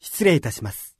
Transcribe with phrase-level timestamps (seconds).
[0.00, 0.99] 失礼いたします。